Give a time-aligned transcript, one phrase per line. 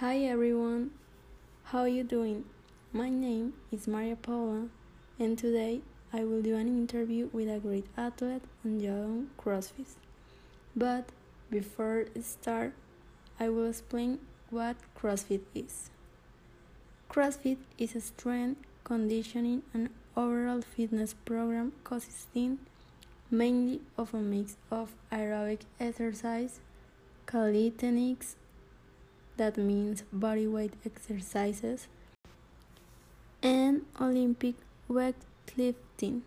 [0.00, 0.92] Hi everyone,
[1.64, 2.44] how are you doing?
[2.92, 4.68] My name is Maria Paula,
[5.18, 5.80] and today
[6.12, 9.96] I will do an interview with a great athlete and young CrossFit.
[10.76, 11.08] But
[11.50, 12.74] before I start,
[13.40, 15.90] I will explain what CrossFit is.
[17.10, 22.60] CrossFit is a strength, conditioning, and overall fitness program consisting
[23.32, 26.60] mainly of a mix of aerobic exercise,
[27.26, 28.36] calisthenics,
[29.38, 31.88] that means body weight exercises,
[33.42, 34.56] and Olympic
[34.90, 36.20] weightlifting.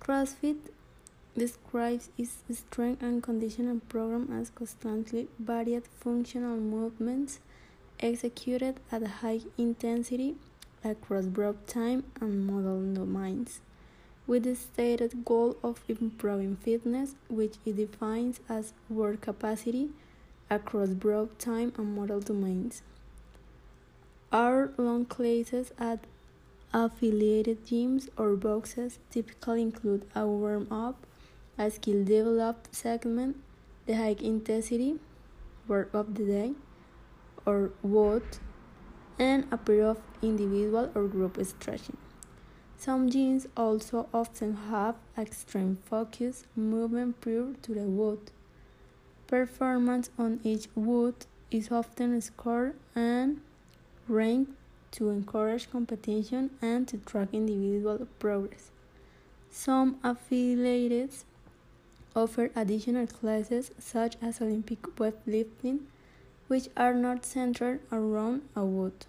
[0.00, 0.58] CrossFit
[1.36, 7.38] describes its strength and conditioning program as constantly varied functional movements
[8.00, 10.34] executed at high intensity
[10.82, 13.60] across broad time and modal domains,
[14.26, 19.90] with the stated goal of improving fitness, which it defines as work capacity
[20.50, 22.82] across broad time and modal domains.
[24.32, 26.00] Hour long classes at
[26.72, 31.06] affiliated gyms or boxes typically include a warm up,
[31.58, 33.36] a skill developed segment,
[33.86, 34.98] the high intensity
[35.66, 36.52] work of the day,
[37.46, 38.22] or WOD,
[39.18, 41.96] and a period of individual or group stretching.
[42.76, 48.30] Some gyms also often have extreme focus movement prior to the WOD.
[49.30, 51.14] Performance on each WOD
[51.52, 53.40] is often scored and
[54.08, 54.50] ranked
[54.90, 58.72] to encourage competition and to track individual progress.
[59.48, 61.24] Some affiliates
[62.16, 65.82] offer additional classes such as Olympic weightlifting,
[66.48, 69.06] which are not centered around a WOD.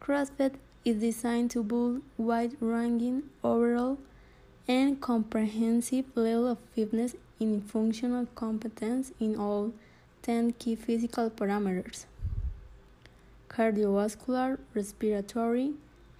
[0.00, 0.54] CrossFit
[0.86, 3.98] is designed to build wide-ranging overall
[4.66, 9.72] and comprehensive level of fitness in functional competence in all
[10.22, 12.04] 10 key physical parameters
[13.48, 15.72] cardiovascular, respiratory,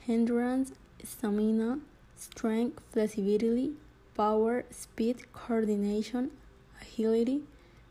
[0.06, 1.78] endurance, stamina,
[2.16, 3.72] strength, flexibility,
[4.14, 6.30] power, speed, coordination,
[6.82, 7.40] agility,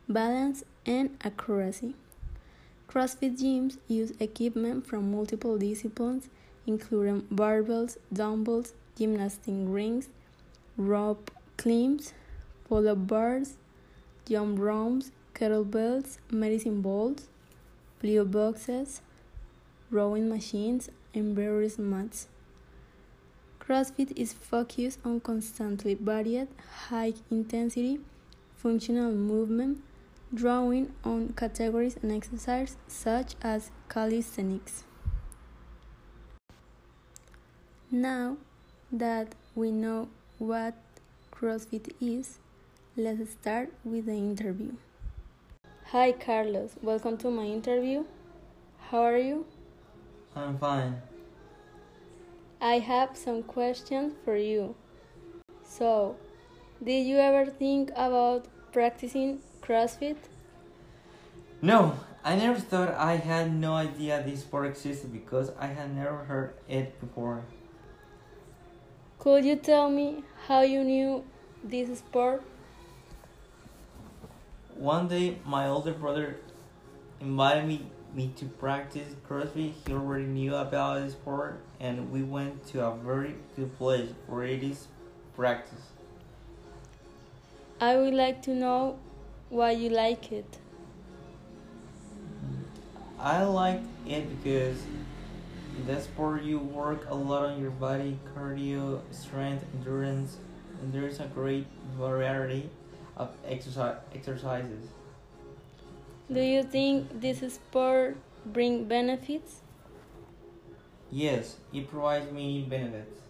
[0.08, 1.94] balance, and accuracy.
[2.88, 6.28] CrossFit gyms use equipment from multiple disciplines,
[6.66, 10.08] including barbells, dumbbells, gymnastic rings,
[10.76, 12.12] rope climbs,
[12.72, 13.58] pull-up bars,
[14.26, 17.28] jump ropes, kettlebells, medicine balls,
[18.02, 19.02] plyo boxes,
[19.90, 22.28] rowing machines, and various mats.
[23.60, 26.48] CrossFit is focused on constantly varied,
[26.88, 28.00] high intensity,
[28.56, 29.82] functional movement,
[30.32, 34.84] drawing on categories and exercises such as calisthenics.
[37.90, 38.38] Now
[38.90, 40.08] that we know
[40.38, 40.74] what
[41.30, 42.38] CrossFit is,
[42.94, 44.72] Let's start with the interview.
[45.92, 46.72] Hi, Carlos.
[46.82, 48.04] Welcome to my interview.
[48.90, 49.46] How are you?
[50.36, 51.00] I'm fine.
[52.60, 54.74] I have some questions for you.
[55.64, 56.16] So,
[56.84, 60.18] did you ever think about practicing CrossFit?
[61.62, 66.24] No, I never thought I had no idea this sport existed because I had never
[66.24, 67.42] heard it before.
[69.18, 71.24] Could you tell me how you knew
[71.64, 72.42] this sport?
[74.76, 76.36] One day, my older brother
[77.20, 79.72] invited me, me to practice CrossFit.
[79.86, 84.44] He already knew about the sport, and we went to a very good place where
[84.44, 84.88] it is
[85.36, 85.92] practice.
[87.80, 88.98] I would like to know
[89.50, 90.58] why you like it.
[93.18, 94.78] I like it because
[95.76, 100.38] in that sport you work a lot on your body, cardio, strength, endurance,
[100.80, 101.66] and there is a great
[101.96, 102.68] variety
[103.16, 104.88] of exercise exercises.
[106.32, 109.60] Do you think this sport bring benefits?
[111.10, 113.20] Yes, it provides many benefits.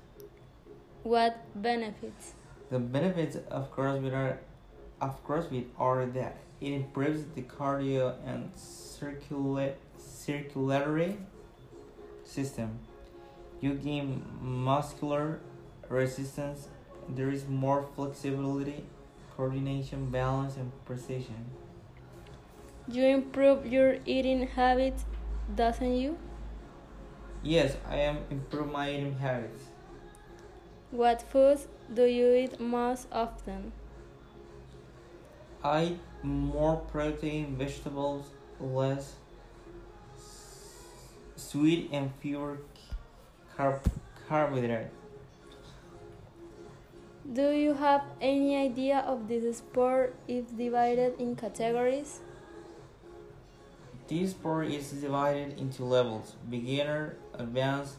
[1.03, 2.35] What benefits?
[2.71, 4.39] The benefits of CrossFit are
[5.01, 11.19] of CrossFit are that it improves the cardio and circula- circulatory
[12.25, 12.79] system.
[13.61, 15.41] You gain muscular
[15.89, 16.69] resistance.
[17.09, 18.85] There is more flexibility
[19.37, 21.47] coordination, balance, and precision.
[22.89, 25.05] You improve your eating habits,
[25.55, 26.19] doesn't you?
[27.43, 29.65] Yes, I am improve my eating habits.
[30.91, 33.73] What foods do you eat most often?
[35.65, 38.27] I eat more protein, vegetables,
[38.61, 39.15] less
[41.37, 42.59] sweet, and fewer
[43.57, 43.91] carb-
[44.29, 44.89] carbohydrate.
[47.31, 52.21] Do you have any idea of this sport if divided in categories?
[54.09, 57.97] This sport is divided into levels: beginner, advanced,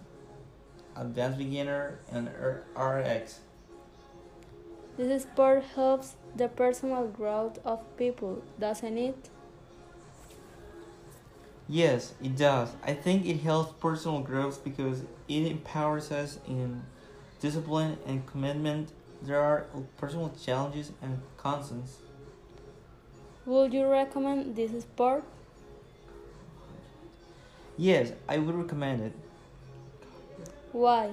[0.96, 2.30] advanced beginner, and
[2.76, 3.40] RX.
[4.98, 9.30] This sport helps the personal growth of people, doesn't it?
[11.70, 12.76] Yes, it does.
[12.84, 16.84] I think it helps personal growth because it empowers us in
[17.40, 18.92] discipline and commitment.
[19.24, 19.66] There are
[19.98, 22.00] personal challenges and constants.
[23.46, 25.24] Would you recommend this sport?
[27.78, 29.14] Yes, I would recommend it.
[30.74, 31.12] Why?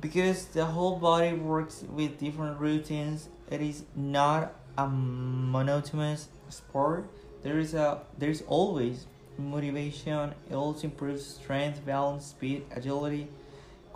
[0.00, 3.28] Because the whole body works with different routines.
[3.50, 7.08] It is not a monotonous sport.
[7.42, 9.06] There is a there is always
[9.36, 10.32] motivation.
[10.48, 13.28] It also improves strength, balance, speed, agility,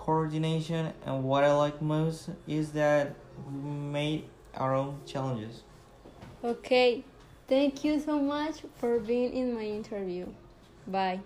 [0.09, 3.15] coordination, and what I like most is that
[3.53, 4.25] we made
[4.55, 5.65] our own challenges.
[6.43, 7.05] Okay,
[7.47, 10.27] thank you so much for being in my interview.
[10.87, 11.21] Bye.